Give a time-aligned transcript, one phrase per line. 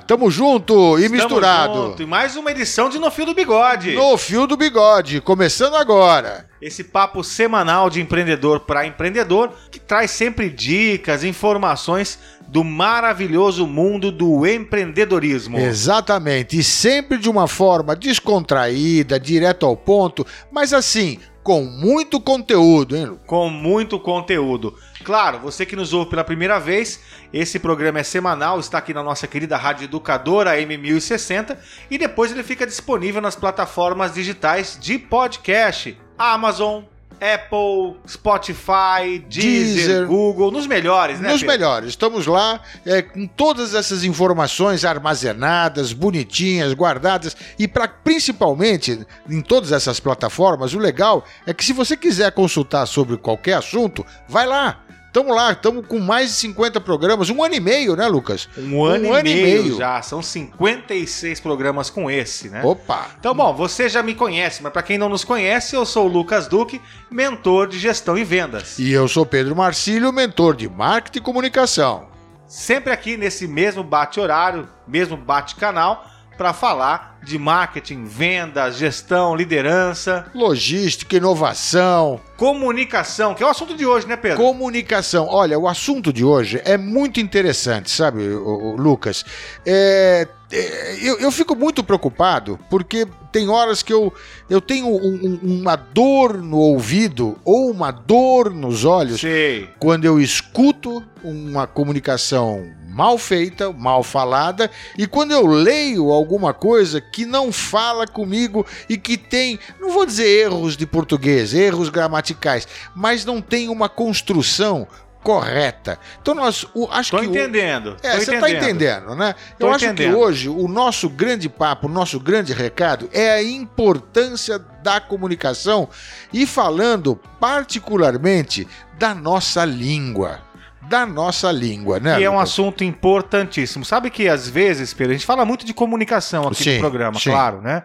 [0.00, 1.74] Tamo junto e Estamos misturado.
[1.74, 2.02] junto.
[2.02, 3.94] E mais uma edição de No Fio do Bigode.
[3.94, 6.46] No fio do bigode, começando agora.
[6.62, 14.12] Esse papo semanal de empreendedor para empreendedor que traz sempre dicas, informações do maravilhoso mundo
[14.12, 15.58] do empreendedorismo.
[15.58, 22.96] Exatamente, e sempre de uma forma descontraída, direto ao ponto, mas assim, com muito conteúdo,
[22.96, 23.20] hein, Lu?
[23.26, 24.76] com muito conteúdo.
[25.02, 27.00] Claro, você que nos ouve pela primeira vez,
[27.32, 31.56] esse programa é semanal, está aqui na nossa querida Rádio Educadora M1060
[31.90, 36.84] e depois ele fica disponível nas plataformas digitais de podcast: Amazon,
[37.20, 40.06] Apple, Spotify, Deezer, Deezer.
[40.06, 41.30] Google, nos melhores, né?
[41.30, 41.56] Nos Pedro?
[41.56, 49.40] melhores, estamos lá é, com todas essas informações armazenadas, bonitinhas, guardadas e para principalmente em
[49.40, 54.46] todas essas plataformas, o legal é que se você quiser consultar sobre qualquer assunto, vai
[54.46, 54.81] lá.
[55.12, 58.48] Estamos lá, estamos com mais de 50 programas, um ano e meio, né, Lucas?
[58.56, 62.62] Um ano, e, meio já, são 56 programas com esse, né?
[62.64, 63.08] Opa!
[63.20, 66.08] Então, bom, você já me conhece, mas para quem não nos conhece, eu sou o
[66.08, 66.80] Lucas Duque,
[67.10, 68.78] mentor de gestão e vendas.
[68.78, 72.08] E eu sou Pedro Marcílio, mentor de marketing e comunicação.
[72.46, 76.06] Sempre aqui nesse mesmo bate-horário, mesmo bate-canal,
[76.42, 83.86] para falar de marketing, vendas, gestão, liderança, Logística, inovação, comunicação, que é o assunto de
[83.86, 84.38] hoje, né, Pedro?
[84.38, 85.28] comunicação.
[85.30, 89.24] Olha, o assunto de hoje é muito interessante, sabe, Lucas?
[89.64, 94.12] É, é, eu, eu fico muito preocupado porque tem horas que eu,
[94.50, 99.68] eu tenho um- um- uma dor no ouvido ou uma dor nos olhos Sei.
[99.78, 107.00] quando eu escuto uma comunicação mal feita, mal falada, e quando eu leio alguma coisa
[107.00, 112.68] que não fala comigo e que tem, não vou dizer erros de português, erros gramaticais,
[112.94, 114.86] mas não tem uma construção
[115.22, 116.00] correta.
[116.20, 117.96] Então nós, o- acho Tô que o- entendendo.
[118.02, 119.36] é, tô você está entendendo, né?
[119.56, 120.10] Tô Eu acho entendendo.
[120.10, 125.88] que hoje o nosso grande papo, o nosso grande recado é a importância da comunicação
[126.32, 128.66] e falando particularmente
[128.98, 130.40] da nossa língua.
[130.88, 132.20] Da nossa língua, né?
[132.20, 133.84] E é um assunto importantíssimo.
[133.84, 137.18] Sabe que às vezes, Pedro, a gente fala muito de comunicação aqui Sim, no programa,
[137.18, 137.30] sim.
[137.30, 137.84] claro, né?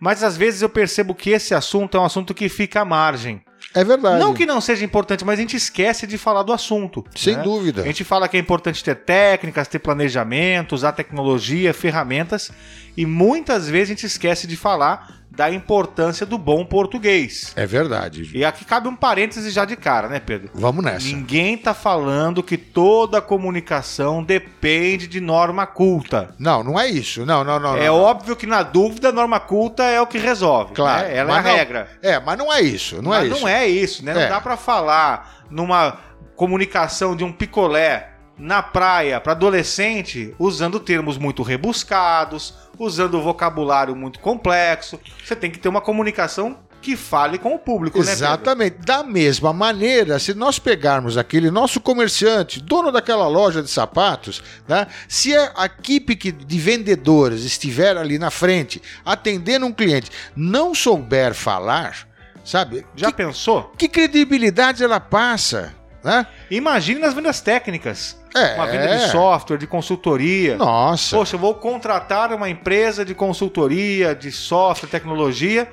[0.00, 3.40] Mas às vezes eu percebo que esse assunto é um assunto que fica à margem.
[3.74, 4.20] É verdade.
[4.20, 7.04] Não que não seja importante, mas a gente esquece de falar do assunto.
[7.16, 7.42] Sem né?
[7.42, 7.82] dúvida.
[7.82, 12.52] A gente fala que é importante ter técnicas, ter planejamento, usar tecnologia, ferramentas,
[12.96, 17.52] e muitas vezes a gente esquece de falar da importância do bom português.
[17.56, 18.30] É verdade.
[18.32, 20.50] E aqui cabe um parêntese já de cara, né, Pedro?
[20.54, 21.06] Vamos nessa.
[21.06, 26.34] Ninguém tá falando que toda comunicação depende de norma culta.
[26.38, 27.26] Não, não é isso.
[27.26, 27.76] Não, não, não.
[27.76, 27.96] é não.
[27.96, 30.72] óbvio que na dúvida a norma culta é o que resolve.
[30.74, 31.16] Claro, né?
[31.16, 31.88] Ela é a não- regra.
[32.02, 33.02] É, mas não é isso.
[33.02, 33.40] Não Mas é isso.
[33.40, 34.12] não é isso, né?
[34.12, 34.14] É.
[34.14, 35.98] Não dá pra falar numa
[36.36, 44.18] comunicação de um picolé na praia para adolescente usando termos muito rebuscados, usando vocabulário muito
[44.18, 44.98] complexo.
[45.24, 48.12] Você tem que ter uma comunicação que fale com o público, né?
[48.12, 48.76] Exatamente.
[48.84, 54.86] Da mesma maneira, se nós pegarmos aquele nosso comerciante, dono daquela loja de sapatos, né?
[55.08, 62.06] se a equipe de vendedores estiver ali na frente atendendo um cliente, não souber falar,
[62.44, 62.84] sabe?
[62.94, 63.72] Já que, pensou?
[63.78, 65.74] que credibilidade ela passa?
[66.02, 66.26] Né?
[66.50, 68.22] Imagine nas vendas técnicas.
[68.34, 68.54] É.
[68.56, 70.56] Uma venda de software, de consultoria.
[70.56, 71.16] Nossa.
[71.16, 75.70] Poxa, eu vou contratar uma empresa de consultoria, de software, tecnologia,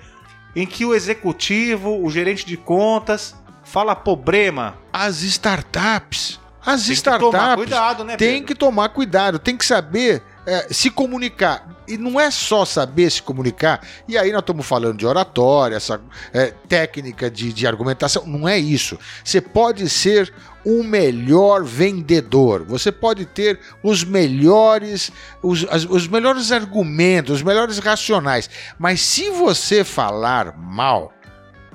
[0.56, 4.76] em que o executivo, o gerente de contas, fala problema.
[4.94, 6.40] As startups.
[6.64, 7.32] As Tem que startups.
[7.32, 8.48] tomar cuidado, né, Tem Pedro?
[8.48, 11.68] que tomar cuidado, tem que saber é, se comunicar.
[11.88, 13.82] E não é só saber se comunicar.
[14.08, 16.00] E aí nós estamos falando de oratória, essa
[16.32, 18.26] é, técnica de, de argumentação.
[18.28, 19.00] Não é isso.
[19.24, 20.32] Você pode ser
[20.66, 22.64] o melhor vendedor.
[22.66, 25.12] Você pode ter os melhores,
[25.42, 28.50] os, as- os melhores argumentos, os melhores racionais.
[28.78, 31.12] Mas se você falar mal,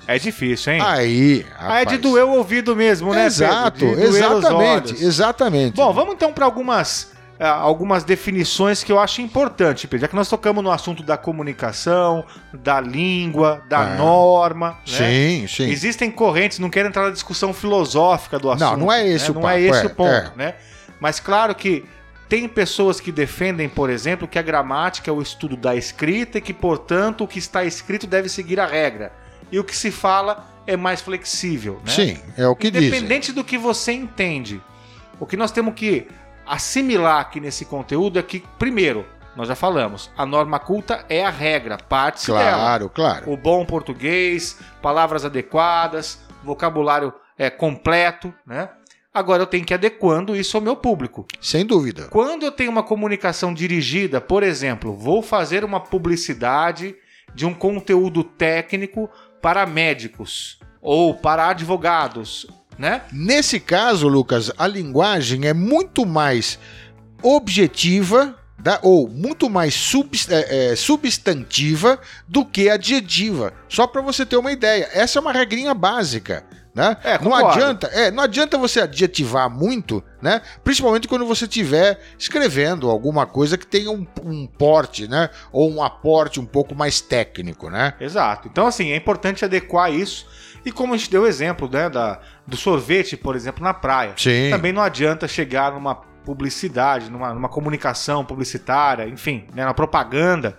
[0.06, 0.80] É difícil, hein?
[0.82, 1.46] aí.
[1.58, 5.74] Ah, é de rapaz, doer o ouvido mesmo, né, Exato, exatamente, exatamente.
[5.76, 7.10] Bom, vamos então para algumas
[7.44, 10.00] algumas definições que eu acho importante, Pedro.
[10.02, 13.96] Já que nós tocamos no assunto da comunicação, da língua, da É.
[13.98, 14.70] norma.
[14.70, 14.76] né?
[14.86, 15.68] Sim, sim.
[15.70, 18.76] Existem correntes, não quero entrar na discussão filosófica do assunto.
[18.78, 19.30] não é esse né?
[19.30, 20.32] o Não papo, é esse é, o ponto, é.
[20.36, 20.54] né?
[20.98, 21.84] Mas claro que
[22.28, 26.40] tem pessoas que defendem, por exemplo, que a gramática é o estudo da escrita e
[26.40, 29.12] que, portanto, o que está escrito deve seguir a regra.
[29.52, 31.92] E o que se fala é mais flexível, né?
[31.92, 32.88] Sim, é o que dizem.
[32.88, 34.60] Independente do que você entende,
[35.20, 36.08] o que nós temos que
[36.46, 39.04] assimilar aqui nesse conteúdo é que, primeiro,
[39.36, 42.40] nós já falamos, a norma culta é a regra, parte dela.
[42.40, 43.30] Claro, claro.
[43.30, 48.70] O bom português, palavras adequadas, vocabulário é, completo, né?
[49.12, 51.26] Agora eu tenho que ir adequando isso ao meu público.
[51.40, 52.08] Sem dúvida.
[52.10, 56.94] Quando eu tenho uma comunicação dirigida, por exemplo, vou fazer uma publicidade
[57.34, 59.10] de um conteúdo técnico
[59.40, 62.46] para médicos ou para advogados,
[62.78, 63.02] né?
[63.12, 66.58] Nesse caso, Lucas, a linguagem é muito mais
[67.22, 68.78] objetiva tá?
[68.82, 73.52] ou muito mais subs- é, é, substantiva do que adjetiva.
[73.68, 74.88] Só para você ter uma ideia.
[74.92, 76.44] Essa é uma regrinha básica.
[76.74, 76.94] Né?
[77.02, 80.42] É, não adianta, é, não adianta você adjetivar muito, né?
[80.62, 85.30] Principalmente quando você estiver escrevendo alguma coisa que tenha um, um porte, né?
[85.50, 87.94] Ou um aporte um pouco mais técnico, né?
[87.98, 88.46] Exato.
[88.48, 90.26] Então, assim, é importante adequar isso.
[90.66, 94.14] E como a gente deu o exemplo né, da, do sorvete, por exemplo, na praia.
[94.16, 94.50] Sim.
[94.50, 100.58] Também não adianta chegar numa publicidade, numa, numa comunicação publicitária, enfim, né, na propaganda,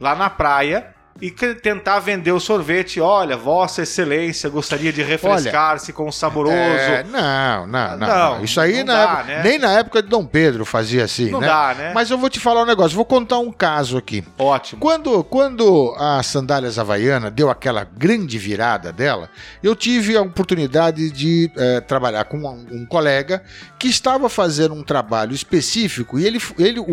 [0.00, 3.00] lá na praia e tentar vender o sorvete.
[3.00, 6.54] Olha, Vossa Excelência gostaria de refrescar-se com o saboroso.
[6.56, 8.44] É, não, não, não, Não.
[8.44, 9.42] Isso aí não na dá, época- né?
[9.44, 11.46] nem na época de Dom Pedro fazia assim, não né?
[11.46, 11.92] dá, né?
[11.94, 14.24] Mas eu vou te falar um negócio, vou contar um caso aqui.
[14.38, 14.80] Ótimo.
[14.80, 19.30] Quando, quando a Sandálias Havaiana deu aquela grande virada dela,
[19.62, 23.42] eu tive a oportunidade de eh, trabalhar com um, um colega
[23.78, 26.86] que estava fazendo um trabalho específico e ele, ele o,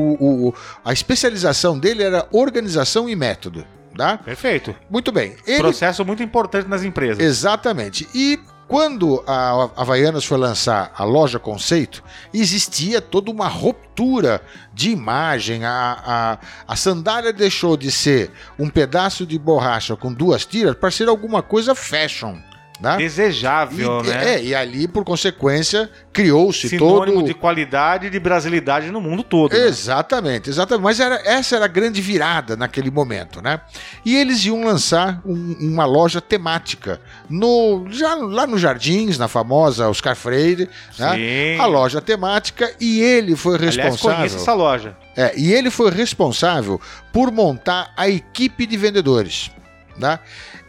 [0.49, 0.53] o-
[0.85, 3.65] a especialização dele era organização e método.
[3.95, 4.17] Tá?
[4.17, 4.75] Perfeito.
[4.89, 5.35] Muito bem.
[5.45, 7.23] Ele Processo muito importante nas empresas.
[7.23, 8.07] Exatamente.
[8.13, 8.39] E
[8.71, 12.01] quando a Havaianas foi lançar a loja Conceito,
[12.33, 14.41] existia toda uma ruptura
[14.73, 15.65] de imagem.
[15.65, 20.89] A, a, a sandália deixou de ser um pedaço de borracha com duas tiras para
[20.89, 22.37] ser alguma coisa fashion.
[22.81, 22.97] Né?
[22.97, 24.33] Desejável, E, né?
[24.35, 27.27] é, e ali, por consequência, criou-se Sinônimo todo.
[27.27, 29.51] de qualidade e de brasilidade no mundo todo.
[29.53, 29.67] né?
[29.67, 30.83] Exatamente, exatamente.
[30.83, 33.61] Mas era, essa era a grande virada naquele momento, né?
[34.03, 36.99] E eles iam lançar um- uma loja temática
[37.29, 40.67] no, já, lá nos Jardins, na famosa Oscar Freire,
[40.97, 41.13] né?
[41.15, 41.59] Sim.
[41.61, 44.17] A loja temática e ele foi Aliás, responsável.
[44.17, 44.97] conheço essa loja.
[45.15, 46.81] É, e ele foi responsável
[47.13, 49.51] por montar a equipe de vendedores.
[49.97, 50.17] Né?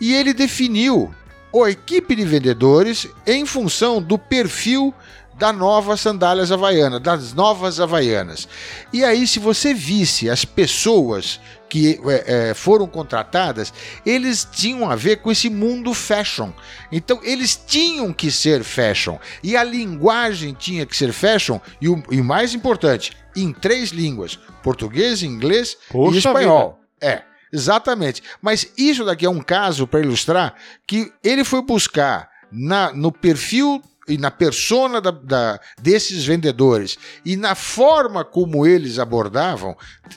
[0.01, 1.15] E ele definiu
[1.55, 4.95] a equipe de vendedores em função do perfil
[5.43, 8.47] da nova sandálias havaiana, das novas havaianas.
[8.93, 13.73] E aí, se você visse as pessoas que é, é, foram contratadas,
[14.05, 16.51] eles tinham a ver com esse mundo fashion.
[16.93, 19.19] Então, eles tinham que ser fashion.
[19.43, 21.59] E a linguagem tinha que ser fashion.
[21.81, 26.79] E o e mais importante, em três línguas: português, inglês Poxa e espanhol.
[27.01, 27.23] É.
[27.53, 28.23] Exatamente.
[28.41, 30.55] Mas isso daqui é um caso para ilustrar
[30.87, 37.37] que ele foi buscar na, no perfil e na persona da- da- desses vendedores e
[37.37, 39.77] na forma como eles abordavam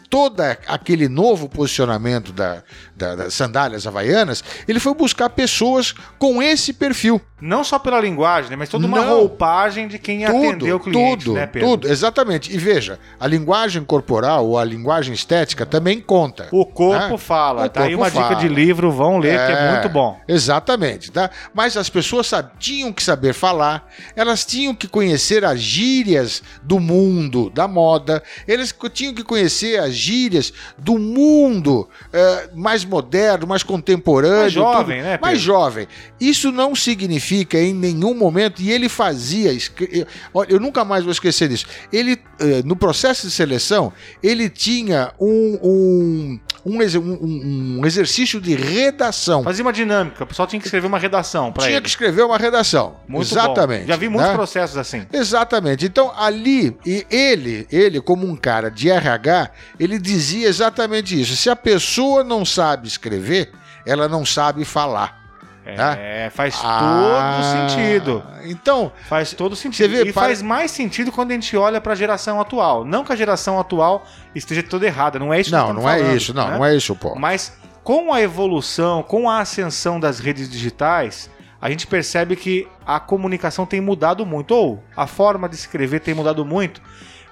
[0.09, 2.63] todo aquele novo posicionamento da,
[2.95, 7.21] da- das sandálias havaianas, ele foi buscar pessoas com esse perfil.
[7.39, 9.17] Não só pela linguagem, né, mas toda uma Não.
[9.17, 11.69] roupagem de quem atendeu o cliente, tudo, né, Pedro?
[11.69, 12.51] tudo, exatamente.
[12.53, 16.47] E veja, a linguagem corporal ou a linguagem estética também conta.
[16.51, 17.17] O corpo né?
[17.17, 17.65] fala.
[17.65, 18.35] O tá aí corpo uma dica fala.
[18.39, 20.19] de livro, vão ler, que é muito bom.
[20.27, 21.29] Exatamente, tá?
[21.53, 23.74] Mas as pessoas tinham que saber falar,
[24.15, 29.93] elas tinham que conhecer as gírias do mundo da moda, eles tinham que conhecer as
[29.93, 35.05] gírias do mundo eh, mais moderno, mais contemporâneo, Mais jovem, tudo.
[35.05, 35.45] né, Mais Pedro?
[35.45, 35.87] jovem.
[36.19, 39.51] Isso não significa em nenhum momento, e ele fazia,
[39.91, 41.65] eu- olha, eu nunca mais vou esquecer disso.
[41.91, 43.91] Ele, eh, no processo de seleção,
[44.21, 49.43] ele tinha um, um, um, um- um- um exercício de redação.
[49.43, 51.81] Fazia uma dinâmica, o pessoal tinha que escrever uma redação para Tinha ele.
[51.83, 52.95] que escrever uma redação.
[53.07, 53.81] Muito Exatamente.
[53.81, 53.87] bom.
[53.87, 54.35] Já vi muitos né?
[54.35, 55.05] processos assim.
[55.13, 55.85] Exatamente.
[55.85, 61.35] Então, ali, e ele, ele, como um cara de RH, ele dizia exatamente isso.
[61.35, 63.51] Se a pessoa não sabe escrever,
[63.85, 65.24] ela não sabe falar.
[65.65, 68.23] É, faz Ah, todo sentido.
[68.43, 69.89] Então, Faz todo sentido.
[69.89, 72.85] Vê, e para- faz mais sentido quando a gente olha para a geração atual.
[72.85, 74.05] Não que a geração atual
[74.35, 76.47] esteja toda errada, não é isso que não, nós não estamos é falando, isso, não,
[76.49, 76.57] né?
[76.57, 77.19] não é isso ponto.
[77.19, 77.53] Mas
[77.83, 81.29] com a evolução, com a ascensão das redes digitais,
[81.61, 86.13] a gente percebe que a comunicação tem mudado muito, ou a forma de escrever tem
[86.13, 86.81] mudado muito.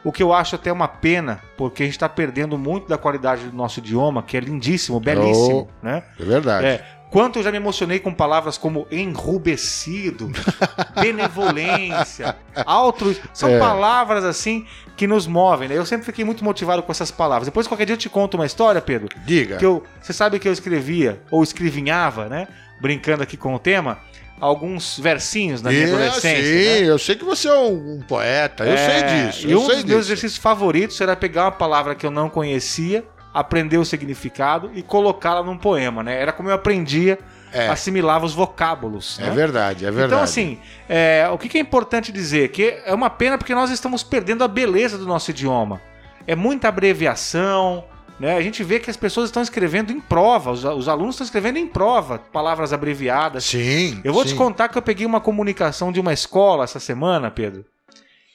[0.04, 3.46] O que eu acho até uma pena, porque a gente está perdendo muito da qualidade
[3.46, 6.04] do nosso idioma, que é lindíssimo, belíssimo, Oh, né?
[6.20, 6.66] É verdade.
[6.66, 10.32] É, quanto eu já me emocionei com palavras como enrubescido,
[11.00, 13.15] benevolência, altru...
[13.34, 13.60] São É.
[13.60, 14.65] palavras assim
[14.98, 15.77] que nos movem, né?
[15.77, 17.46] Eu sempre fiquei muito motivado com essas palavras.
[17.48, 19.58] Depois, qualquer dia eu te conto uma história, Pedro, Diga.
[19.58, 22.48] que eu, você sabe que eu escrevia, ou escrevinhava, né?
[22.82, 24.00] Brincando aqui com o tema,
[24.39, 26.43] alguns versinhos na minha É, adolescência.
[26.43, 26.89] sim, né?
[26.89, 29.48] eu sei que você é um, um poeta, eu É, sei disso.
[29.48, 30.12] E eu um sei dos meus disso.
[30.13, 33.03] exercícios favoritos era pegar uma palavra que eu não conhecia,
[33.34, 36.22] aprender o significado e colocá-la num poema, né?
[36.22, 37.18] Era como eu aprendia,
[37.52, 37.68] É.
[37.68, 39.18] assimilava os vocábulos.
[39.20, 39.32] É né?
[39.32, 40.13] verdade, é verdade.
[40.13, 42.50] Então, assim, é, o que é importante dizer?
[42.50, 45.82] Que é uma pena porque nós estamos perdendo a beleza do nosso idioma.
[46.28, 47.84] É muita abreviação,
[48.20, 48.36] né?
[48.38, 51.58] A gente vê que as pessoas estão escrevendo em prova, os, os alunos estão escrevendo
[51.58, 53.44] em prova, palavras abreviadas.
[53.46, 54.00] Sim.
[54.04, 54.38] Eu vou te sim.
[54.38, 57.66] contar que eu peguei uma comunicação de uma escola essa semana, Pedro,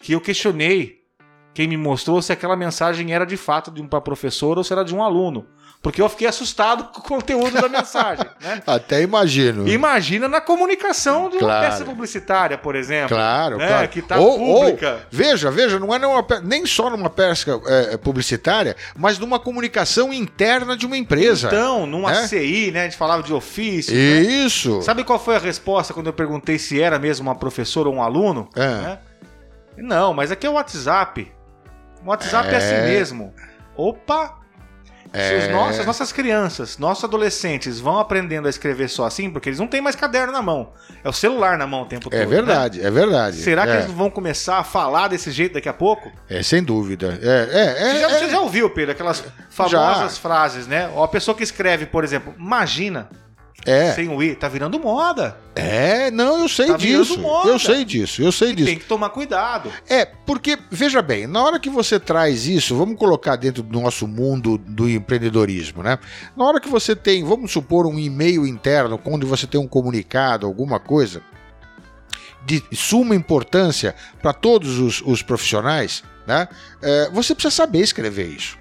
[0.00, 0.97] que eu questionei
[1.58, 4.84] quem me mostrou se aquela mensagem era de fato de uma professora ou se era
[4.84, 5.44] de um aluno.
[5.82, 8.62] Porque eu fiquei assustado com o conteúdo da mensagem, né?
[8.64, 9.66] Até imagino.
[9.66, 11.66] Imagina na comunicação de uma Claro.
[11.66, 13.08] peça publicitária, por exemplo.
[13.16, 13.66] Claro, né?
[13.66, 13.88] claro.
[13.88, 14.92] Que tá Ou- pública.
[14.92, 20.12] ou, veja, veja, não é numa nem só numa pesca é, publicitária, mas numa comunicação
[20.12, 21.48] interna de uma empresa.
[21.48, 22.28] Então, numa É?
[22.28, 22.82] CI, né?
[22.82, 23.92] A gente falava de ofício.
[23.92, 24.00] né?
[24.20, 24.80] Isso.
[24.82, 28.02] Sabe qual foi a resposta quando eu perguntei se era mesmo uma professora ou um
[28.02, 28.48] aluno?
[28.54, 28.60] É.
[28.68, 28.98] Né?
[29.76, 31.32] Não, mas aqui é o WhatsApp.
[32.04, 32.56] O WhatsApp é, É.
[32.56, 33.32] assim mesmo.
[33.76, 34.36] Opa!
[35.10, 35.38] Se É.
[35.38, 39.58] os nossos, as nossas crianças, nossos adolescentes vão aprendendo a escrever só assim, porque eles
[39.58, 40.74] não têm mais caderno na mão.
[41.02, 42.14] É o celular na mão o tempo todo.
[42.14, 42.26] É né?
[42.26, 43.36] verdade, é verdade.
[43.38, 46.12] Será que é, eles vão começar a falar desse jeito daqui a pouco?
[46.28, 47.18] é, sem dúvida.
[47.22, 50.90] É, é, é, Você já, é- você já ouviu, Pedro, aquelas famosas frases, né?
[50.94, 53.08] Ou a pessoa que escreve, por exemplo, imagina,
[53.66, 55.36] é, sem o i, tá virando moda.
[55.54, 57.18] é, não, eu sei Tá virando disso.
[57.20, 57.50] moda.
[57.50, 58.68] Eu sei disso, eu sei E disso.
[58.68, 59.70] tem que tomar cuidado.
[59.88, 64.06] É, porque, veja bem, na hora que você traz isso, vamos colocar dentro do nosso
[64.06, 65.98] mundo do empreendedorismo, né?
[66.36, 70.46] Na hora que você tem, vamos supor, um e-mail interno, onde você tem um comunicado,
[70.46, 71.20] alguma coisa,
[72.46, 76.48] de suma importância para todos os, os profissionais, né?
[76.80, 78.56] É, você precisa saber escrever isso.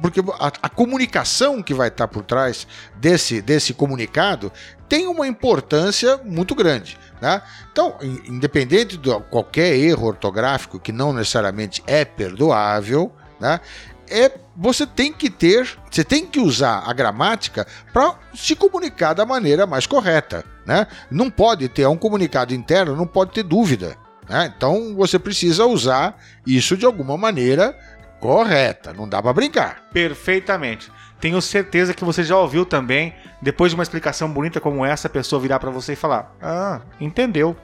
[0.00, 2.66] Porque a, a comunicação que vai estar por trás
[2.96, 4.52] desse, desse comunicado
[4.88, 6.98] tem uma importância muito grande.
[7.20, 7.40] Né?
[7.70, 13.60] Então, in- independente de qualquer erro ortográfico que não necessariamente é perdoável, né?
[14.08, 19.24] é, você tem que ter, você tem que usar a gramática para se comunicar da
[19.24, 20.44] maneira mais correta.
[20.66, 20.86] Né?
[21.10, 23.96] Não pode ter é um comunicado interno, não pode ter dúvida.
[24.28, 24.52] né?
[24.56, 26.16] Então você precisa usar
[26.46, 27.78] isso de alguma maneira
[28.20, 29.84] correta, não dá para brincar.
[29.92, 30.90] Perfeitamente.
[31.20, 35.10] Tenho certeza que você já ouviu também, depois de uma explicação bonita como essa, a
[35.10, 37.56] pessoa virar pra você e falar: Ah, entendeu.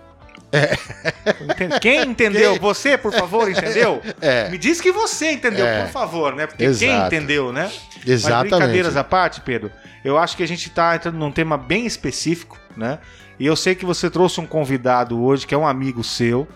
[1.40, 2.52] Enten- Quem entendeu?
[2.52, 2.60] Quem?
[2.60, 4.00] Você, por favor, entendeu?
[4.20, 4.48] É.
[4.48, 5.82] Me diz que você entendeu, É.
[5.82, 6.46] por favor, né?
[6.46, 6.84] Porque Exato.
[6.84, 7.70] quem entendeu, né?
[7.96, 8.50] Mas Exatamente.
[8.50, 9.70] brincadeiras à parte, Pedro,
[10.04, 12.98] eu acho que a gente tá entrando num tema bem específico, né?
[13.38, 16.46] E eu sei que você trouxe um convidado hoje, que é um amigo seu,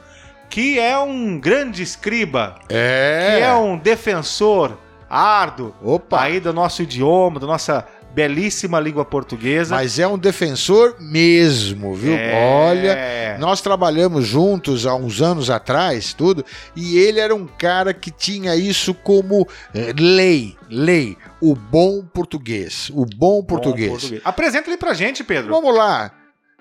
[0.50, 3.37] que é um grande escriba, É.
[3.38, 4.76] que é um defensor
[5.09, 6.21] árduo Opa.
[6.23, 9.76] aí do nosso idioma, da nossa belíssima língua portuguesa.
[9.76, 12.12] Mas é um defensor mesmo, viu?
[12.12, 12.35] É.
[12.69, 18.11] Olha, nós trabalhamos juntos há uns anos atrás, tudo, e ele era um cara que
[18.11, 24.12] tinha isso como eh, lei, lei, o bom português, o bom Bom português.
[24.25, 25.52] Apresenta ele pra gente, Pedro.
[25.52, 26.11] Vamos lá,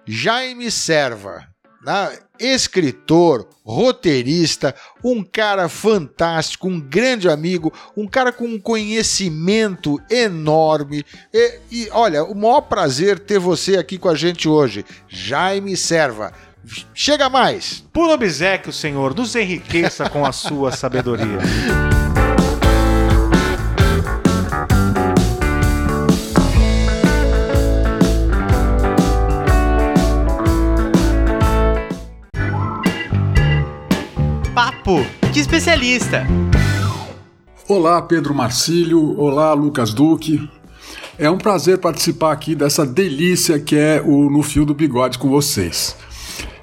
[0.05, 1.47] Jaime Serva,
[1.83, 2.19] né?
[2.39, 11.03] escritor, roteirista, um cara fantástico, um grande amigo, um cara com um conhecimento enorme.
[11.33, 16.31] E, e, olha, o maior prazer ter você aqui com a gente hoje, Jaime Serva.
[16.93, 17.83] Chega mais!
[17.91, 21.39] Por obsequio, Senhor, nos enriqueça com a sua sabedoria.
[34.89, 36.25] Papo de especialista.
[37.67, 39.15] Olá, Pedro Marcílio.
[39.19, 40.49] Olá, Lucas Duque.
[41.15, 45.29] É um prazer participar aqui dessa delícia que é o No Fio do Bigode com
[45.29, 45.95] vocês.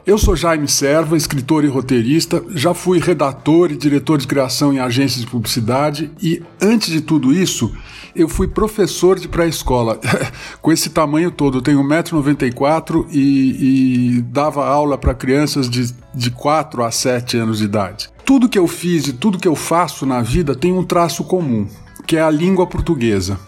[0.04, 4.80] Eu sou Jaime Serva, escritor e roteirista, já fui redator e diretor de criação em
[4.80, 7.72] agências de publicidade e, antes de tudo isso,
[8.14, 10.00] eu fui professor de pré-escola.
[10.62, 16.30] Com esse tamanho todo, eu tenho 1,94m e, e dava aula para crianças de, de
[16.32, 18.15] 4 a 7 anos de idade.
[18.26, 21.68] Tudo que eu fiz e tudo que eu faço na vida tem um traço comum,
[22.06, 23.38] que é a língua portuguesa.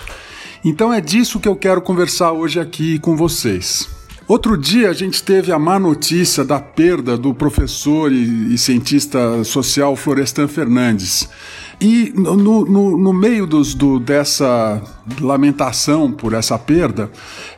[0.65, 3.89] Então é disso que eu quero conversar hoje aqui com vocês.
[4.29, 9.97] Outro dia a gente teve a má notícia da perda do professor e, cientista social
[9.97, 11.29] Florestan Fernandes.
[11.81, 14.83] E no, no, no meio dos, do, dessa
[15.21, 17.09] lamentação por essa perda,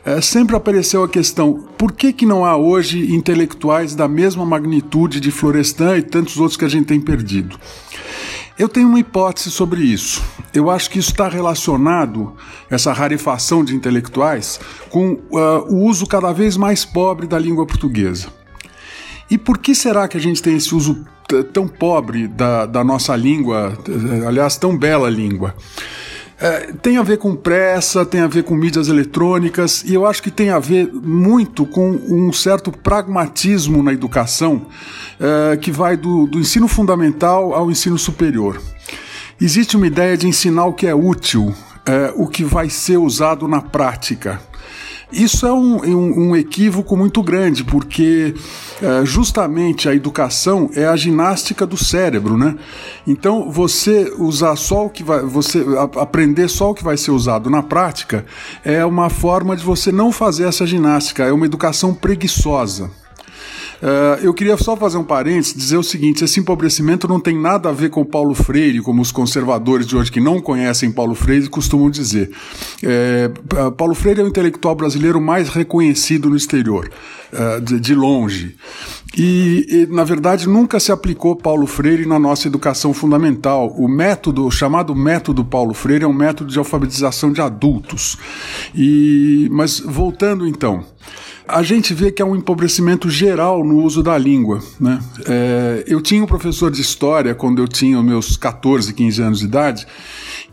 [0.05, 5.19] é, sempre apareceu a questão: por que, que não há hoje intelectuais da mesma magnitude
[5.19, 7.57] de Florestan e tantos outros que a gente tem perdido?
[8.59, 10.21] Eu tenho uma hipótese sobre isso.
[10.53, 12.35] Eu acho que isso está relacionado,
[12.69, 14.59] essa rarefação de intelectuais,
[14.91, 18.27] com uh, o uso cada vez mais pobre da língua portuguesa.
[19.31, 21.05] E por que será que a gente tem esse uso
[21.51, 23.77] tão pobre da, da nossa língua,
[24.27, 25.55] aliás, tão bela língua?
[26.39, 30.23] É, tem a ver com pressa, tem a ver com mídias eletrônicas, e eu acho
[30.23, 34.65] que tem a ver muito com um certo pragmatismo na educação
[35.19, 38.59] é, que vai do, do ensino fundamental ao ensino superior.
[39.39, 41.53] Existe uma ideia de ensinar o que é útil,
[41.85, 44.41] é, o que vai ser usado na prática.
[45.11, 48.33] Isso é um, um, um equívoco muito grande, porque
[48.81, 52.55] é, justamente a educação é a ginástica do cérebro, né?
[53.05, 55.21] Então, você usar só o que vai.
[55.21, 55.65] Você
[55.99, 58.25] aprender só o que vai ser usado na prática
[58.63, 63.00] é uma forma de você não fazer essa ginástica, é uma educação preguiçosa.
[63.81, 67.69] Uh, eu queria só fazer um parênteses, dizer o seguinte: esse empobrecimento não tem nada
[67.69, 71.49] a ver com Paulo Freire, como os conservadores de hoje que não conhecem Paulo Freire
[71.49, 72.29] costumam dizer.
[72.83, 73.31] É,
[73.75, 76.91] Paulo Freire é o intelectual brasileiro mais reconhecido no exterior,
[77.63, 78.55] de, de, longe.
[79.17, 83.73] E, e, na verdade, nunca se aplicou Paulo Freire na nossa educação fundamental.
[83.77, 88.17] O método, o chamado método Paulo Freire, é um método de alfabetização de adultos.
[88.75, 90.85] E, mas voltando então
[91.51, 94.59] a gente vê que há um empobrecimento geral no uso da língua.
[94.79, 94.99] Né?
[95.25, 99.45] É, eu tinha um professor de história, quando eu tinha meus 14, 15 anos de
[99.45, 99.85] idade,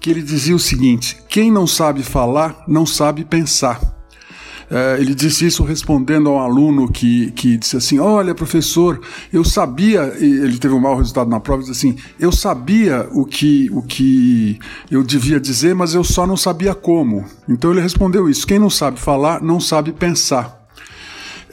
[0.00, 3.80] que ele dizia o seguinte: quem não sabe falar, não sabe pensar.
[4.70, 9.00] É, ele disse isso respondendo a um aluno que, que disse assim: Olha, professor,
[9.32, 13.70] eu sabia, ele teve um mau resultado na prova, disse assim: Eu sabia o que,
[13.72, 14.58] o que
[14.90, 17.24] eu devia dizer, mas eu só não sabia como.
[17.48, 20.57] Então ele respondeu isso: Quem não sabe falar, não sabe pensar.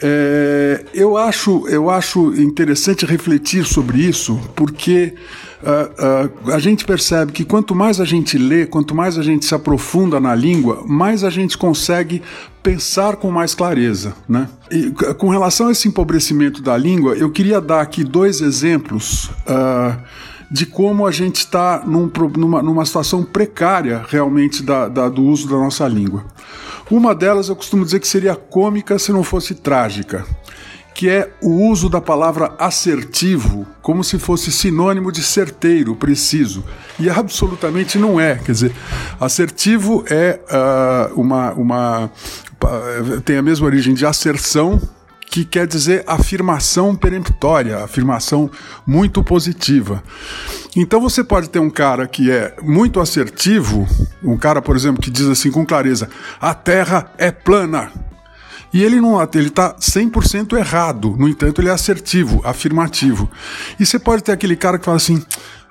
[0.01, 5.13] É, eu, acho, eu acho interessante refletir sobre isso, porque
[5.63, 9.45] uh, uh, a gente percebe que quanto mais a gente lê, quanto mais a gente
[9.45, 12.21] se aprofunda na língua, mais a gente consegue
[12.61, 14.13] pensar com mais clareza.
[14.27, 14.49] Né?
[14.69, 19.29] E, com relação a esse empobrecimento da língua, eu queria dar aqui dois exemplos.
[19.47, 19.97] Uh,
[20.49, 25.47] de como a gente está num, numa, numa situação precária realmente da, da, do uso
[25.47, 26.25] da nossa língua.
[26.89, 30.25] Uma delas eu costumo dizer que seria cômica se não fosse trágica,
[30.93, 36.63] que é o uso da palavra assertivo como se fosse sinônimo de certeiro, preciso.
[36.99, 38.35] E absolutamente não é.
[38.35, 38.71] Quer dizer,
[39.19, 42.11] assertivo é uh, uma, uma.
[43.25, 44.79] tem a mesma origem de asserção,
[45.29, 48.49] que quer dizer afirmação peremptória, afirmação
[48.85, 50.03] muito positiva.
[50.75, 53.87] Então você pode ter um cara que é muito assertivo,
[54.23, 56.09] um cara, por exemplo, que diz assim com clareza:
[56.39, 57.91] a Terra é plana.
[58.73, 63.31] E ele não ele está 100% errado, no entanto, ele é assertivo, afirmativo.
[63.79, 65.23] E você pode ter aquele cara que fala assim: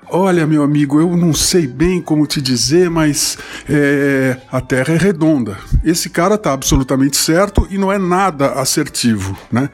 [0.09, 3.37] Olha, meu amigo, eu não sei bem como te dizer, mas
[3.67, 5.57] é, a Terra é redonda.
[5.83, 9.69] Esse cara está absolutamente certo e não é nada assertivo, né?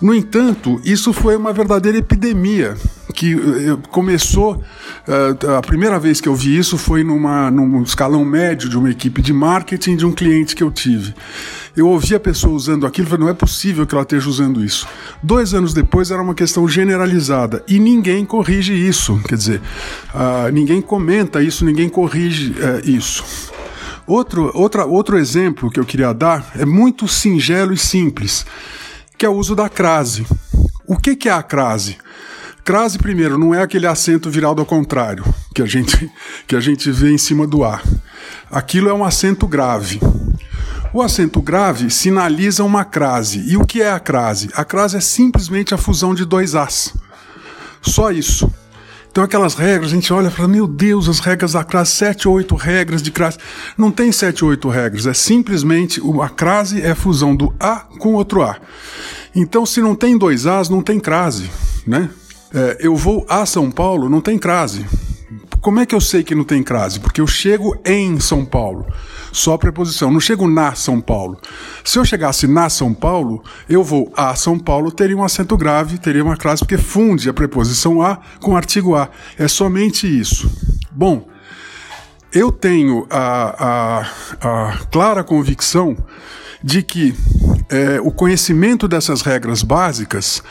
[0.00, 2.76] No entanto, isso foi uma verdadeira epidemia
[3.12, 4.62] que eh, começou.
[5.06, 8.90] Uh, a primeira vez que eu vi isso foi numa, num escalão médio de uma
[8.90, 11.14] equipe de marketing de um cliente que eu tive.
[11.76, 14.86] Eu ouvi a pessoa usando aquilo falei, não é possível que ela esteja usando isso.
[15.22, 19.20] Dois anos depois era uma questão generalizada e ninguém corrige isso.
[19.26, 19.60] Quer dizer,
[20.14, 23.24] uh, ninguém comenta isso, ninguém corrige uh, isso.
[24.06, 28.44] Outro, outra, outro exemplo que eu queria dar é muito singelo e simples,
[29.16, 30.26] que é o uso da crase.
[30.86, 31.96] O que, que é a crase?
[32.64, 36.10] Crase, primeiro, não é aquele acento virado ao contrário que a gente,
[36.46, 37.82] que a gente vê em cima do A.
[38.50, 40.00] Aquilo é um acento grave.
[40.94, 43.42] O acento grave sinaliza uma crase.
[43.50, 44.48] E o que é a crase?
[44.54, 46.94] A crase é simplesmente a fusão de dois As.
[47.80, 48.48] Só isso.
[49.10, 52.28] Então, aquelas regras, a gente olha e fala: meu Deus, as regras da crase, sete
[52.28, 53.38] ou oito regras de crase.
[53.76, 57.80] Não tem sete ou oito regras, é simplesmente a crase é a fusão do A
[57.98, 58.56] com outro A.
[59.34, 61.50] Então, se não tem dois As, não tem crase,
[61.86, 62.08] né?
[62.54, 64.86] É, eu vou a São Paulo, não tem crase.
[65.60, 66.98] Como é que eu sei que não tem crase?
[66.98, 68.84] Porque eu chego em São Paulo.
[69.30, 70.10] Só preposição.
[70.10, 71.38] Não chego na São Paulo.
[71.84, 75.98] Se eu chegasse na São Paulo, eu vou a São Paulo, teria um acento grave,
[75.98, 79.08] teria uma crase, porque funde a preposição a com o artigo a.
[79.38, 80.50] É somente isso.
[80.90, 81.28] Bom,
[82.32, 84.02] eu tenho a,
[84.40, 85.96] a, a clara convicção
[86.62, 87.14] de que
[87.68, 90.42] é, o conhecimento dessas regras básicas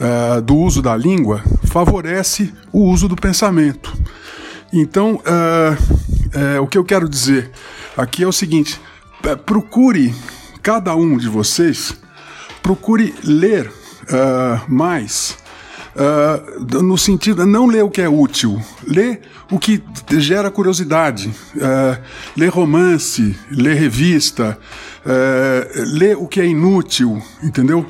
[0.00, 3.92] uh, do uso da língua favorece o uso do pensamento.
[4.72, 7.50] Então, uh, uh, o que eu quero dizer
[7.96, 8.80] aqui é o seguinte:
[9.44, 10.14] procure,
[10.62, 11.94] cada um de vocês,
[12.62, 13.72] procure ler
[14.68, 15.36] mais
[15.94, 22.50] Uh, no sentido, não ler o que é útil, ler o que gera curiosidade, uh,
[22.50, 24.58] romance, ler revista,
[25.04, 27.84] uh, o que é inútil, entendeu?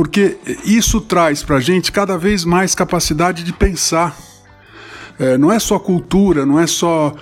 [0.00, 4.16] Porque isso traz para a gente cada vez mais capacidade de pensar.
[5.38, 7.14] não é só cultura, não é só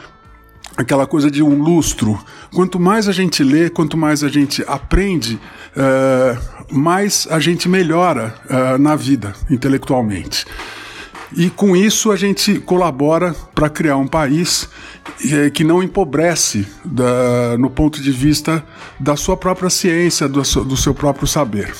[0.76, 2.16] aquela coisa de um lustro.
[2.54, 5.40] Quanto mais a gente lê, quanto mais a gente aprende,
[5.74, 10.46] uh, mais a gente melhora uh, na vida, intelectualmente.
[11.36, 14.68] E com isso a gente colabora para criar um país
[15.32, 18.64] eh, que não empobrece da, no ponto de vista
[19.00, 21.74] da sua própria ciência, do, do seu próprio saber.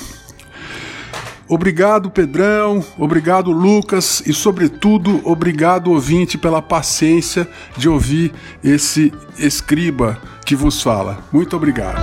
[1.49, 2.85] Obrigado, Pedrão.
[2.99, 4.23] Obrigado, Lucas.
[4.27, 11.19] E, sobretudo, obrigado, ouvinte, pela paciência de ouvir esse escriba que vos fala.
[11.33, 11.99] Muito obrigado.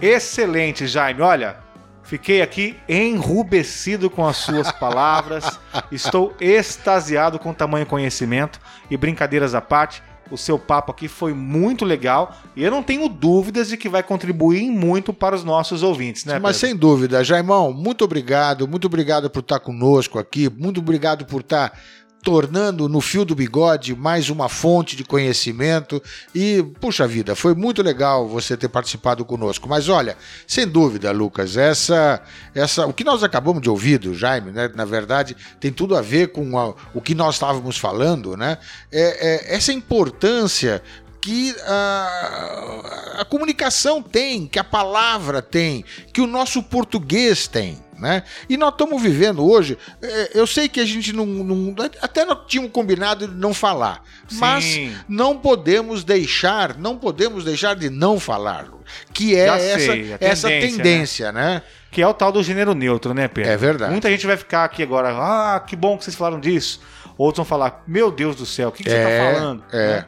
[0.00, 1.20] Excelente, Jaime.
[1.20, 1.56] Olha,
[2.04, 5.58] fiquei aqui enrubescido com as suas palavras.
[5.92, 8.58] Estou extasiado com o tamanho conhecimento
[8.90, 13.08] e brincadeiras à parte o seu papo aqui foi muito legal e eu não tenho
[13.08, 16.38] dúvidas de que vai contribuir muito para os nossos ouvintes, né?
[16.38, 16.68] Mas Pedro?
[16.68, 21.78] sem dúvida, Jaimão, muito obrigado, muito obrigado por estar conosco aqui, muito obrigado por estar
[22.24, 26.02] tornando no fio do bigode mais uma fonte de conhecimento.
[26.34, 29.68] E, puxa vida, foi muito legal você ter participado conosco.
[29.68, 32.22] Mas olha, sem dúvida, Lucas, essa,
[32.54, 36.00] essa, o que nós acabamos de ouvir do Jaime, né, na verdade, tem tudo a
[36.00, 38.56] ver com a, o que nós estávamos falando, né?
[38.90, 40.82] É, é, essa importância
[41.20, 47.83] que a, a, comunicação tem, que a palavra tem, que o nosso português tem.
[47.98, 48.22] Né?
[48.48, 49.78] E nós estamos vivendo hoje.
[50.02, 54.02] É, eu sei que a gente não, não, Até nós tínhamos combinado de não falar.
[54.28, 54.38] Sim.
[54.38, 58.66] Mas não podemos deixar, não podemos deixar de não falar.
[59.12, 61.54] Que é essa, tendência, essa tendência, né?
[61.54, 61.62] né?
[61.90, 63.50] Que é o tal do gênero neutro, né, Pedro?
[63.50, 63.92] É verdade.
[63.92, 66.80] Muita gente vai ficar aqui agora, ah, que bom que vocês falaram disso.
[67.16, 69.64] Outros vão falar, meu Deus do céu, o que, que é, você está falando?
[69.72, 69.88] É.
[69.88, 70.06] Né?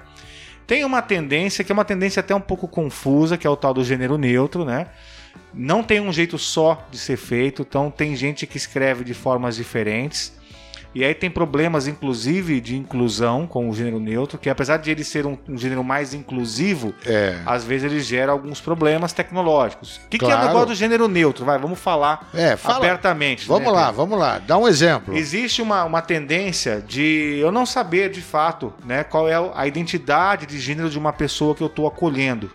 [0.66, 3.72] Tem uma tendência que é uma tendência até um pouco confusa, que é o tal
[3.72, 4.88] do gênero neutro, né?
[5.56, 9.56] Não tem um jeito só de ser feito, então tem gente que escreve de formas
[9.56, 10.36] diferentes.
[10.96, 15.04] E aí tem problemas, inclusive, de inclusão com o gênero neutro, que apesar de ele
[15.04, 17.38] ser um, um gênero mais inclusivo, é.
[17.44, 20.00] às vezes ele gera alguns problemas tecnológicos.
[20.06, 20.34] O que, claro.
[20.34, 21.44] que é o negócio do gênero neutro?
[21.44, 22.78] Vai, vamos falar é, fala.
[22.78, 23.46] abertamente.
[23.46, 24.38] Vamos né, lá, vamos lá.
[24.38, 25.14] Dá um exemplo.
[25.14, 30.46] Existe uma, uma tendência de eu não saber de fato né, qual é a identidade
[30.46, 32.50] de gênero de uma pessoa que eu estou acolhendo.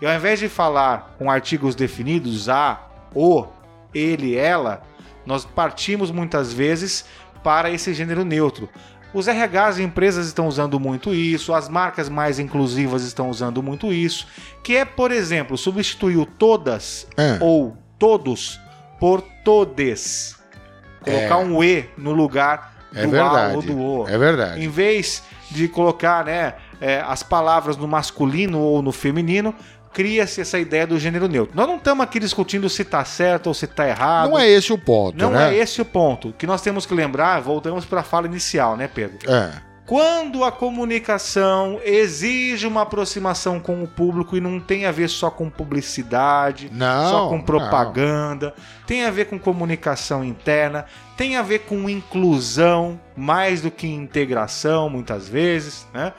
[0.00, 2.80] E ao invés de falar com artigos definidos, a,
[3.14, 3.46] o,
[3.94, 4.82] ele, ela,
[5.24, 7.06] nós partimos muitas vezes
[7.42, 8.68] para esse gênero neutro.
[9.14, 13.92] Os RHs e empresas estão usando muito isso, as marcas mais inclusivas estão usando muito
[13.92, 14.26] isso,
[14.62, 17.38] que é, por exemplo, substituir o todas é.
[17.40, 18.60] ou todos
[19.00, 20.36] por todes.
[21.00, 21.44] Colocar é.
[21.44, 23.52] um E no lugar é do verdade.
[23.52, 24.08] A ou do O.
[24.08, 24.62] É verdade.
[24.62, 29.54] Em vez de colocar né, é, as palavras no masculino ou no feminino,
[29.96, 31.56] cria-se essa ideia do gênero neutro.
[31.56, 34.28] Nós não estamos aqui discutindo se está certo ou se está errado.
[34.28, 35.16] Não é esse o ponto.
[35.16, 35.54] Não né?
[35.54, 36.28] é esse o ponto.
[36.28, 39.18] O que nós temos que lembrar, voltamos para a fala inicial, né, Pedro?
[39.26, 39.52] É.
[39.86, 45.30] Quando a comunicação exige uma aproximação com o público e não tem a ver só
[45.30, 48.86] com publicidade, não, só com propaganda, não.
[48.86, 50.84] tem a ver com comunicação interna,
[51.16, 56.12] tem a ver com inclusão mais do que integração, muitas vezes, né?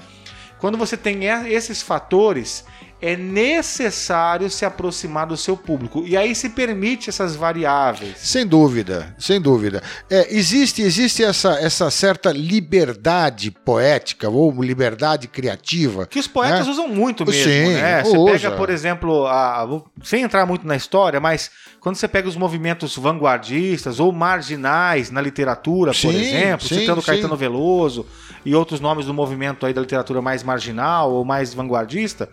[0.58, 2.66] Quando você tem esses fatores,
[3.00, 6.04] é necessário se aproximar do seu público.
[6.06, 8.16] E aí se permite essas variáveis.
[8.18, 9.84] Sem dúvida, sem dúvida.
[10.10, 16.08] É, existe existe essa, essa certa liberdade poética ou liberdade criativa.
[16.08, 16.72] Que os poetas né?
[16.72, 18.04] usam muito mesmo, Sim, né?
[18.04, 18.32] Você usa.
[18.32, 19.68] pega, por exemplo, a,
[20.04, 25.22] sem entrar muito na história, mas quando você pega os movimentos vanguardistas ou marginais na
[25.22, 27.08] literatura, sim, por exemplo, sim, citando sim.
[27.08, 28.06] Caetano Veloso
[28.44, 32.30] e outros nomes do movimento aí da literatura mais marginal ou mais vanguardista,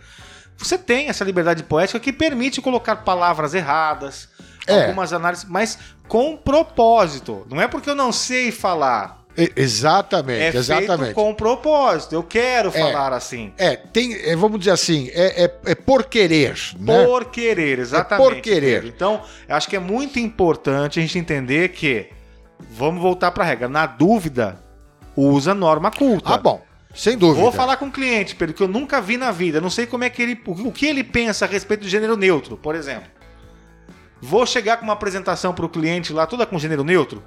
[0.57, 4.29] você tem essa liberdade poética que permite colocar palavras erradas,
[4.67, 4.85] é.
[4.85, 7.45] algumas análises, mas com propósito.
[7.49, 9.23] Não é porque eu não sei falar.
[9.37, 10.97] É, exatamente, é exatamente.
[10.97, 12.15] Feito com propósito.
[12.15, 13.51] Eu quero é, falar assim.
[13.57, 16.57] É, tem, é, vamos dizer assim, é, é, é por querer.
[16.79, 17.05] Né?
[17.05, 18.25] Por querer, exatamente.
[18.25, 18.85] por querer.
[18.85, 22.09] Então, acho que é muito importante a gente entender que
[22.71, 23.67] vamos voltar para a regra.
[23.67, 24.57] Na dúvida,
[25.17, 26.33] usa norma culta.
[26.33, 26.61] Ah, bom.
[26.95, 27.41] Sem dúvida.
[27.41, 29.59] Vou falar com um cliente, Pedro, que eu nunca vi na vida.
[29.59, 30.41] Não sei como é que ele.
[30.45, 33.09] O que ele pensa a respeito do gênero neutro, por exemplo.
[34.21, 37.21] Vou chegar com uma apresentação para o cliente lá, toda com gênero neutro?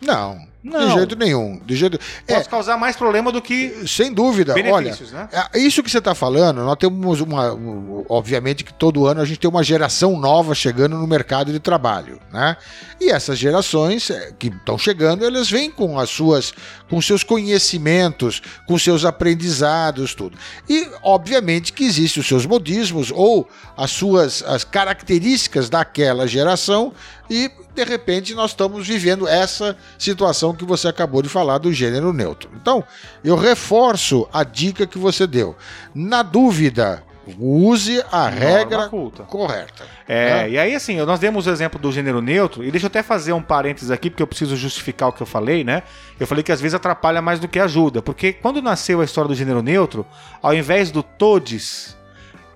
[0.00, 0.88] Não, Não.
[0.88, 1.60] de jeito nenhum.
[1.64, 1.98] De jeito...
[2.26, 4.54] É, Posso causar mais problema do que sem dúvida.
[4.54, 5.48] benefícios, Olha, né?
[5.54, 7.52] É, Isso que você está falando, nós temos uma.
[7.54, 11.58] um- Obviamente que todo ano a gente tem uma geração nova chegando no mercado de
[11.60, 12.56] trabalho, né?
[13.00, 16.52] E essas gerações é, que estão chegando, elas vêm com as suas,
[16.88, 20.36] com seus conhecimentos, com seus aprendizados, tudo.
[20.68, 26.92] E obviamente que existem os seus modismos ou as suas as características daquela geração
[27.30, 32.12] e de repente nós estamos vivendo essa situação que você acabou de falar do gênero
[32.12, 32.50] neutro.
[32.60, 32.82] Então,
[33.22, 35.56] eu reforço a dica que você deu.
[35.94, 37.04] Na dúvida,
[37.38, 39.84] use a regra correta.
[40.06, 40.50] É, né?
[40.50, 43.32] e aí assim, nós demos o exemplo do gênero neutro, e deixa eu até fazer
[43.32, 45.82] um parênteses aqui, porque eu preciso justificar o que eu falei, né?
[46.18, 49.28] Eu falei que às vezes atrapalha mais do que ajuda, porque quando nasceu a história
[49.28, 50.06] do gênero neutro,
[50.40, 51.96] ao invés do todes,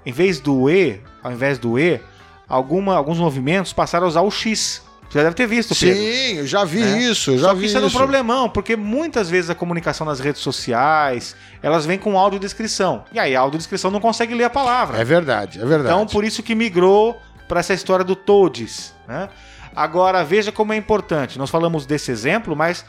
[0.06, 2.00] em vez do e, ao invés do e,
[2.48, 4.82] alguma, alguns movimentos passaram a usar o x.
[5.08, 5.94] Você já deve ter visto, Pedro.
[6.02, 6.98] Sim, eu já vi É.
[7.02, 7.84] isso, eu já Só vi isso isso.
[7.84, 13.04] é um problemão, porque muitas vezes a comunicação nas redes sociais, elas vêm com audiodescrição.
[13.12, 14.96] E aí a audiodescrição não consegue ler a palavra.
[14.98, 15.94] É verdade, é verdade.
[15.94, 18.94] Então, por isso que migrou para essa história do Todes.
[19.06, 19.28] Né?
[19.76, 21.38] Agora, veja como é importante.
[21.38, 22.82] Nós falamos desse exemplo, mas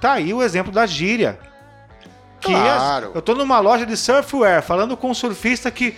[0.00, 1.40] tá aí o exemplo da gíria.
[2.40, 3.08] Que Claro.
[3.08, 5.96] as- eu tô numa loja de surfwear falando com um surfista que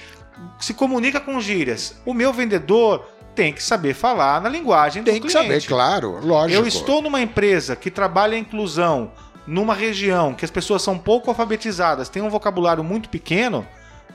[0.58, 1.96] se comunica com gírias.
[2.04, 5.46] O meu vendedor tem que saber falar na linguagem Tem do que cliente.
[5.48, 6.58] saber, claro, lógico.
[6.60, 9.12] Eu estou numa empresa que trabalha a inclusão
[9.46, 13.66] numa região que as pessoas são pouco alfabetizadas, tem um vocabulário muito pequeno.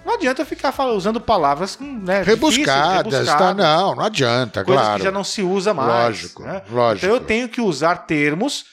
[0.03, 3.33] Não adianta eu ficar fala- usando palavras né, Rebuscadas, difíceis, tá?
[3.37, 4.97] rebuscadas, Não, não adianta, coisas claro.
[4.99, 5.89] que já não se usa mais.
[6.05, 6.61] Lógico, né?
[6.71, 7.05] lógico.
[7.05, 8.65] Então eu tenho que usar termos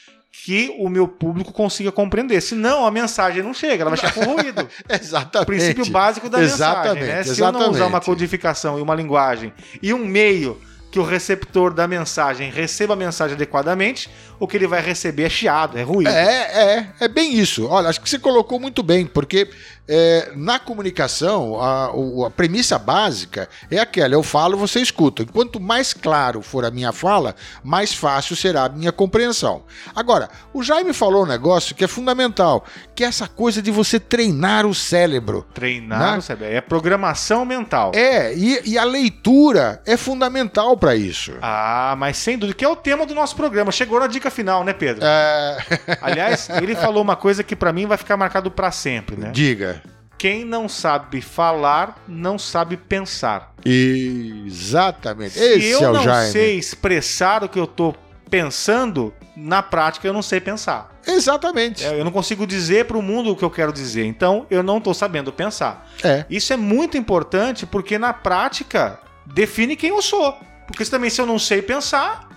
[0.44, 2.40] que o meu público consiga compreender.
[2.40, 4.68] Senão a mensagem não chega, ela vai chegar com ruído.
[4.88, 5.42] Exatamente.
[5.42, 7.34] O princípio básico da Exatamente, mensagem, né?
[7.34, 8.04] Se eu não usar uma exatamente.
[8.04, 13.34] codificação e uma linguagem e um meio que o receptor da mensagem receba a mensagem
[13.34, 14.08] adequadamente,
[14.40, 16.08] o que ele vai receber é chiado, é ruído.
[16.10, 17.66] É, é, é bem isso.
[17.66, 19.48] Olha, acho que você colocou muito bem, porque
[19.90, 25.24] é, na comunicação a, o- a premissa básica é aquela: eu falo, você escuta.
[25.26, 29.62] Quanto mais claro for a minha fala, mais fácil será a minha compreensão.
[29.94, 33.98] Agora, o Jaime falou um negócio que é fundamental, que é essa coisa de você
[33.98, 35.46] treinar o cérebro.
[35.54, 36.20] Treinar, Né?
[36.20, 36.44] sabe?
[36.44, 37.92] É programação mental.
[37.94, 41.32] É, e, e a leitura é fundamental para isso.
[41.42, 43.72] Ah, mas sem dúvida, que é o tema do nosso programa.
[43.72, 45.04] Chegou na dica final, né, Pedro?
[45.04, 45.58] É,
[46.00, 49.30] Aliás, ele falou uma coisa que pra mim vai ficar marcado pra sempre, né?
[49.32, 49.82] diga.
[50.16, 53.52] Quem não sabe falar, não sabe pensar.
[53.64, 55.34] Exatamente.
[55.38, 56.32] Se Esse eu é o não Jaime.
[56.32, 57.94] sei expressar o que eu tô
[58.28, 60.92] pensando, na prática eu não sei pensar.
[61.06, 61.84] Exatamente.
[61.84, 64.62] É, Eu não consigo dizer para o mundo o que eu quero dizer, então eu
[64.62, 65.88] não estou sabendo pensar.
[66.02, 66.24] É.
[66.28, 70.36] Isso é muito importante porque na prática define quem eu sou.
[70.66, 72.27] Porque também se eu não sei pensar,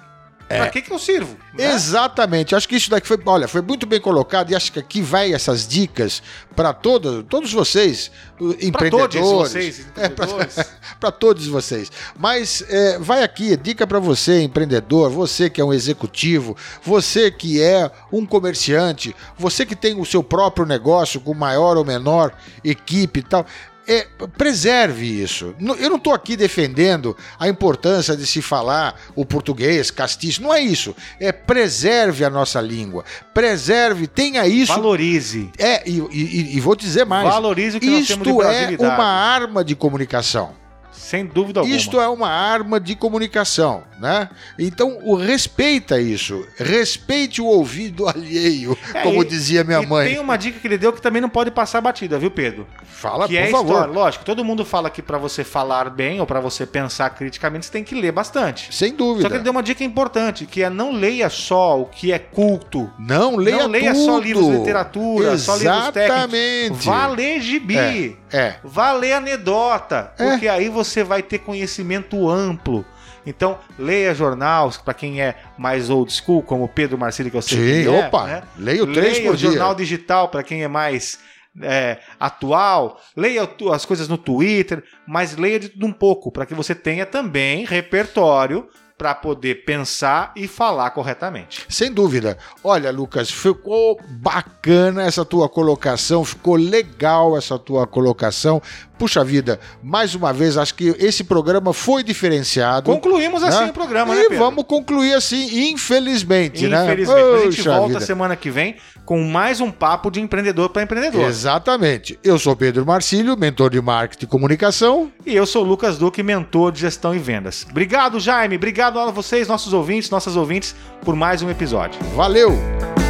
[0.57, 1.37] pra que, que eu sirvo?
[1.53, 1.73] né?
[1.73, 2.55] Exatamente.
[2.55, 5.33] Acho que isso daqui foi, olha, foi muito bem colocado e acho que aqui vai
[5.33, 6.21] essas dicas
[6.55, 9.15] para todos, todos vocês, uh, empreendedores.
[9.15, 10.55] todos vocês, É, empreendedores.
[10.99, 11.91] para todos vocês.
[12.17, 17.61] Mas é, vai aqui, dica para você, empreendedor, você que é um executivo, você que
[17.61, 22.33] é um comerciante, você que tem o seu próprio negócio com maior ou menor
[22.63, 23.45] equipe e tal.
[23.91, 25.53] É, preserve isso.
[25.79, 30.41] Eu não estou aqui defendendo a importância de se falar o português, castiço.
[30.41, 30.95] Não é isso.
[31.19, 33.03] É preserve a nossa língua.
[33.33, 34.73] Preserve, tenha isso.
[34.73, 35.49] Valorize.
[35.57, 37.27] É, e, e- e vou dizer mais.
[37.27, 40.60] Valorize o que nós temos de Isto é uma arma de comunicação.
[40.91, 41.75] Sem dúvida alguma.
[41.75, 44.29] Isto é uma arma de comunicação, né?
[44.59, 46.45] Então, o respeita isso.
[46.57, 50.09] Respeite o ouvido alheio, É, como e- dizia minha e mãe.
[50.09, 52.67] Tem uma dica que ele deu que também não pode passar batida, viu, Pedro?
[52.83, 53.71] Fala, que por é favor.
[53.73, 53.93] história.
[53.93, 57.71] Lógico, todo mundo fala que pra você falar bem ou pra você pensar criticamente, você
[57.71, 58.73] tem que ler bastante.
[58.73, 59.27] Sem Só dúvida.
[59.29, 62.89] que ele deu uma dica importante, que é não leia só o que é culto.
[62.99, 64.05] Não leia não leia tudo.
[64.05, 66.01] só livros de literatura, só livros técnicos.
[66.01, 66.85] Exatamente.
[66.85, 68.17] Vá ler gibi.
[68.31, 68.55] É.
[68.63, 70.29] Vá ler anedota, É.
[70.29, 72.85] porque aí você vai ter conhecimento amplo.
[73.25, 77.57] Então, leia jornais para quem é mais old school, como Pedro Marcílio, que eu sei
[77.57, 78.25] Sim, que é, opa.
[78.25, 78.43] né?
[78.57, 79.49] Leio três Leia por o dia.
[79.49, 81.19] jornal digital para quem é mais
[81.61, 82.99] é, atual.
[83.15, 87.05] Leia as coisas no Twitter, mas leia de tudo um pouco, para que você tenha
[87.05, 88.67] também repertório
[89.01, 91.65] para poder pensar e falar corretamente.
[91.67, 92.37] Sem dúvida.
[92.63, 98.61] Olha, Lucas, ficou bacana essa tua colocação, ficou legal essa tua colocação.
[99.01, 102.91] Puxa vida, mais uma vez, acho que esse programa foi diferenciado.
[102.91, 103.71] Concluímos assim né?
[103.71, 104.37] o programa, e né, Pedro?
[104.37, 106.83] vamos concluir assim, infelizmente, né?
[106.83, 107.19] Infelizmente.
[107.19, 107.99] A gente volta vida.
[108.01, 111.27] semana que vem com mais um papo de empreendedor para empreendedor.
[111.27, 112.19] Exatamente.
[112.23, 115.11] Eu sou Pedro Marcílio, mentor de marketing e comunicação.
[115.25, 117.65] E eu sou Lucas Duque, mentor de gestão e vendas.
[117.67, 118.55] Obrigado, Jaime.
[118.55, 121.99] Obrigado a vocês, nossos ouvintes, nossas ouvintes, por mais um episódio.
[122.15, 123.00] Valeu!